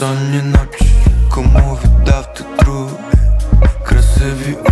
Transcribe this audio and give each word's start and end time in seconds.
Останні 0.00 0.42
ночі, 0.42 0.86
кому 1.30 1.78
віддав 1.84 2.34
ти 2.34 2.44
друг 2.58 2.88
красиві. 3.84 4.69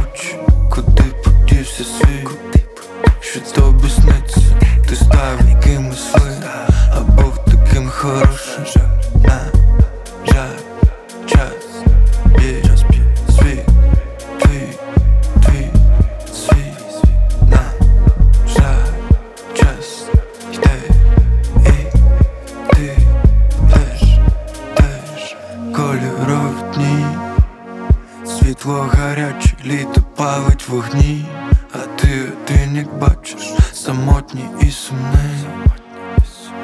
Світло 28.48 28.90
гаряче, 28.92 29.56
літо 29.64 30.02
палить 30.16 30.68
вогні, 30.68 31.26
а 31.72 31.78
ти 31.78 32.22
один, 32.22 32.76
як 32.76 32.98
бачиш, 32.98 33.52
самотній 33.72 34.48
і 34.60 34.70
сумний. 34.70 35.46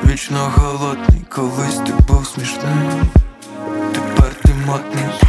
Вічно 0.05 0.53
голодний, 0.57 1.25
колись 1.29 1.77
ти 1.87 1.93
був 2.09 2.27
смішний, 2.27 3.03
тепер 3.93 4.35
ти 4.43 4.55
модний. 4.67 5.05
на 5.05 5.24